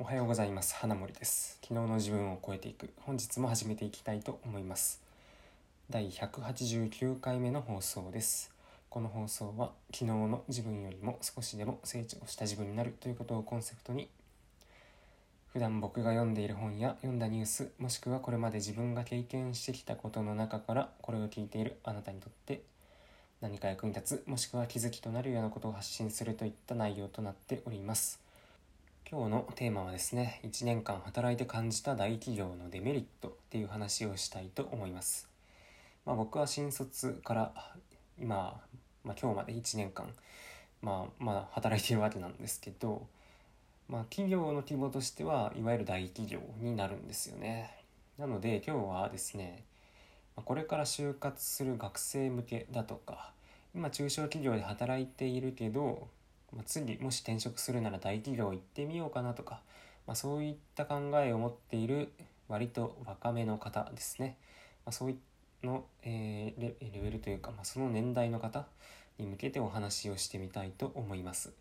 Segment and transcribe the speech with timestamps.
[0.00, 0.76] おはようございます。
[0.76, 1.58] 花森です。
[1.60, 2.88] 昨日の自分を超えていく。
[3.00, 5.02] 本日も始めていきたいと思います。
[5.90, 8.52] 第189回目の放送です。
[8.90, 14.08] この放送は昨日の自分よりも少しでも成長した自分になるということをコンセプトに
[15.52, 22.62] 普段僕が読んでいる本や読んだニュースもしくはこれまで自分が経験してきたことの中からこれを聞いているあなたにとって
[23.40, 28.27] 何か役に立つもしくは気づきとなるようなことを発信するといった内容となっております。
[29.10, 35.26] 今日のテーマはですね1年間働いて感じた大企業のデメリットっていう話をしたいと思います、
[36.04, 37.52] まあ、僕は新卒から
[38.20, 38.60] 今、
[39.04, 40.10] まあ、今日まで1年間、
[40.82, 43.06] まあ、まあ働いているわけなんですけど、
[43.88, 47.70] まあ、企業の規模としてはいわゆる大企業になるんですよね。
[48.18, 49.64] なので今日はですね
[50.36, 53.32] これから就活する学生向けだとか
[53.74, 56.08] 今中小企業で働いているけど
[56.52, 59.60] まあ、次もし転職するなら大企業行ってみようかなとか、
[60.06, 62.12] まあ、そういった考えを持っている
[62.48, 64.36] 割と若めの方ですね、
[64.86, 65.18] まあ、そうい
[65.62, 68.66] の、えー、レベルというか、まあ、その年代の方
[69.18, 71.52] に向けてお話をしてみたいと思います。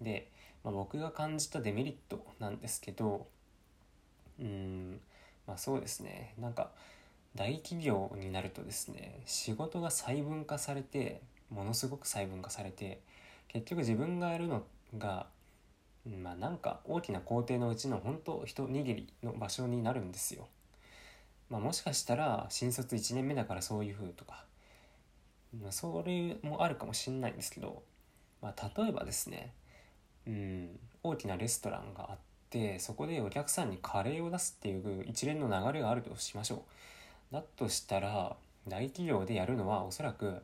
[0.00, 0.28] で、
[0.62, 3.26] まあ、僕が感じたデメリットなんですけど
[4.38, 5.00] うん
[5.46, 6.70] まあそうですねなんか
[7.34, 13.00] 大企業になるとですね仕事が細分化されてものすごく細分化されて
[13.52, 14.62] 結局自分がやるの
[14.96, 15.26] が、
[16.22, 20.46] まあなんか大きな工程のうちの本当一握りの場所になるんですよ。
[21.48, 24.44] まあもしかしたら新卒1年目だからそういう風とか、
[25.60, 27.82] まあ、それもあるかもしれないんですけど、
[28.40, 29.52] まあ例えばですね、
[30.28, 32.18] うん、大きなレストランがあっ
[32.50, 36.62] てそこでお客さんにカレーを出すっていう一連の流れがあるとしましょ
[37.32, 37.34] う。
[37.34, 38.36] だとしたら
[38.68, 40.42] 大企業でやるのはおそらく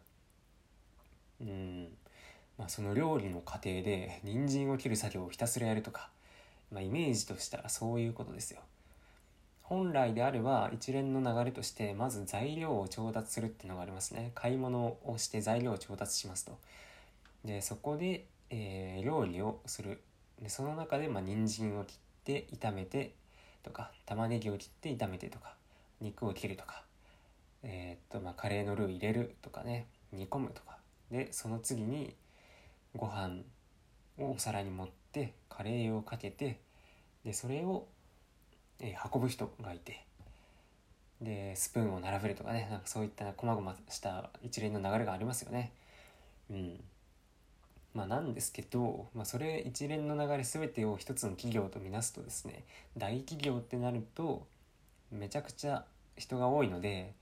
[1.41, 1.89] うん
[2.59, 6.09] まあ、その料理の過程で人参を切る作業をひたすらやるとか、
[6.73, 8.61] まあ、イメージとしたらそういうことですよ。
[9.63, 14.31] 本来であれば一連の流れとしてまず材料を調達するっていうのがありますね。
[14.35, 16.57] 買い物をして材料を調達しますと。
[17.45, 20.01] で、そこで、えー、料理をする。
[20.41, 23.15] で、その中で、まあ、人参を切って炒めて
[23.63, 25.55] とか、玉ねぎを切って炒めてとか、
[26.01, 26.85] 肉を切るとか、
[27.63, 30.79] えー、っと、まあ、カレーのルー入れるとかね、煮込むとか。
[31.11, 32.15] で、その次に、
[32.97, 33.43] ご飯
[34.19, 36.61] をお皿に盛ってカレーをかけて
[37.25, 37.87] でそれを、
[38.81, 40.05] え、運ぶ人がいて
[41.21, 45.73] でスプーンを並べるとかねなんかそういった細々した一連の流れがありますよね。
[46.51, 46.81] うん
[47.95, 52.65] まあ、なんですけど、まあ、それ一連の流れ全てを一つの企業とみなすとですね
[52.99, 54.47] 大企業ってなると
[55.11, 57.15] めちゃくちゃ人が多いので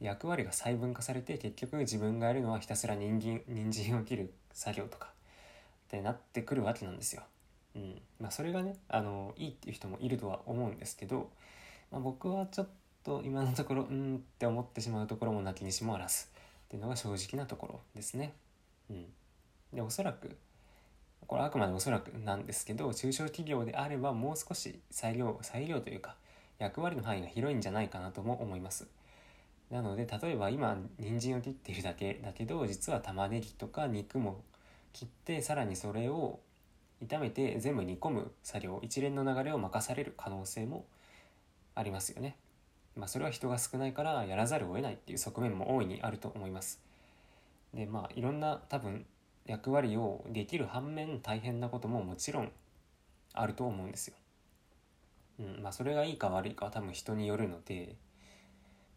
[0.00, 5.12] 役割が細分化されて結局自分がやるのはひたすら人参人参を切る作業とか
[5.92, 7.22] ってなってくるわけなんですよ。
[7.76, 11.28] うんまあ、それがねあのいいっていう人もいるとは思うんですけど、
[11.90, 12.68] まあ、僕はちょっ
[13.04, 16.28] と今のところうんって思ってしまうところも泣きにしもあらずっ
[16.68, 18.32] ていうのが正直なところですね。
[18.90, 19.06] うん、
[19.74, 20.36] でおそらく
[21.26, 26.16] これあくまでおそらくなんですけど中小企業であればもう少し裁量裁量というか
[26.58, 28.86] 役割の範囲が広いんじゃないかなとも思います。
[29.70, 34.42] なので例えば今人参を切っているだけだけど実は玉ねぎとか肉も
[34.92, 36.40] 切ってさらにそれを
[37.06, 40.86] 炒めて全部煮込む作業一連の流れを任される可能性も
[41.74, 42.36] ありますよね。
[42.96, 46.80] まあ、それは人が少ないからやらざるを得ないっていう側面も大いにあると思います。
[47.74, 49.06] でまあいろんな多分
[49.46, 52.52] 役割をできる反面大変なことももちろん
[53.32, 54.14] あると思うんですよ。
[55.40, 57.96] うんまあ、それがいいか悪いかは多分人によるので、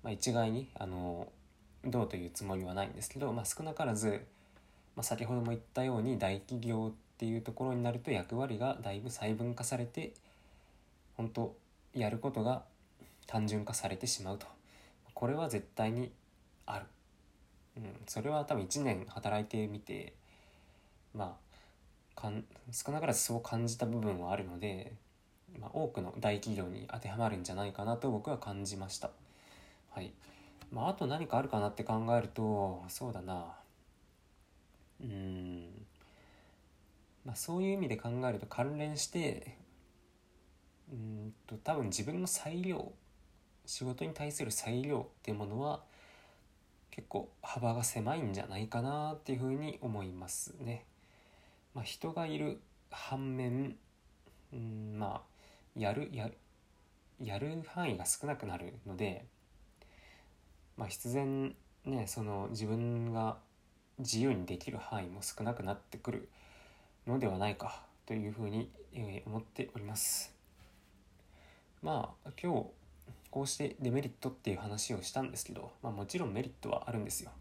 [0.03, 1.29] まあ、一概にあの
[1.85, 4.25] どうというつもりはないんですけど、まあ、少なからず
[4.95, 10.13] まあ、先ほども言ったように大企業っていうところになると役割がだいぶ細分化されて
[11.17, 11.55] 本当
[11.93, 12.63] やることが
[13.27, 14.47] 単純化されてしまうと。
[15.13, 16.11] これは絶対に
[16.65, 16.85] ある、
[17.77, 20.13] うん、それは多分1年働いてみて
[21.13, 21.37] ま
[22.17, 24.91] あかん少なからずそう感じた部分はあるので、
[25.59, 29.11] まあ、多くの大企業に当てはまるんじゃないかなと僕は感じました。
[29.91, 30.11] はい。
[30.71, 33.53] まあ、あと何かあるかなって考えるとそうだな。
[35.01, 35.85] うん
[37.25, 39.57] まあそういう意味で考えると関連して
[40.91, 42.91] うんと多分自分の裁量
[43.65, 45.83] 仕事に対する裁量っていうものは
[46.91, 50.85] 結構幅が狭いんじゃないかなっていうふうに思いますね。
[51.73, 53.75] まあ、人がいる反面
[54.53, 56.29] うんまあやるや
[57.21, 59.25] やる範囲が少なくなるので、
[60.77, 61.55] まあ、必然
[61.85, 63.37] ねその自分が
[63.99, 66.29] 自由にできる範囲も少なくなってくる
[67.07, 68.69] のではないかというふうに、
[69.25, 70.33] 思っております。
[71.81, 72.65] まあ今日
[73.29, 77.31] こうしてデメリットっていう話をしたんですけど、まあ、もちろんメリットはあるんですよ。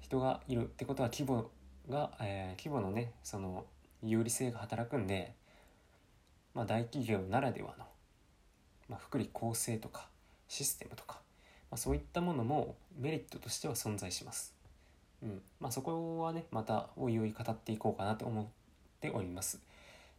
[0.00, 1.48] 人がいるってことは規模
[1.88, 3.64] が、えー、規模のねその
[4.02, 5.34] 有利性が働くんで、
[6.52, 7.84] まあ、大企業ならではの、
[8.88, 10.08] まあ、福利厚生とか
[10.48, 11.20] システムとか、
[11.70, 14.52] まあ、そういったものもメリットとしては存在します。
[15.22, 15.42] うん。
[15.60, 18.46] まあ、そこはねまたおいおい語っていこうかなと思っ
[19.00, 19.58] ております。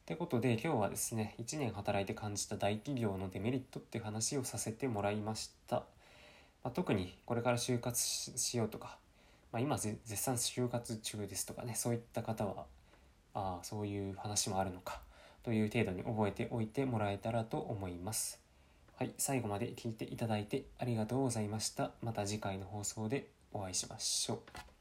[0.04, 5.84] ってことで今日はですね1年働いて感じた大企業のデメリットって話をさせてもらいました、ま
[6.66, 8.98] あ、特にこれから就活しようとか、
[9.54, 12.66] まあ、今絶賛就活中ですとかねそういった方は
[13.34, 15.00] ああそういう話もあるのか
[15.42, 18.42] という程度に覚えておいてもらえたらと思います。
[18.96, 21.92] はい最後まで聞いていただいてありがとうございました。
[22.02, 24.73] また次回の放送でお会いしましょう。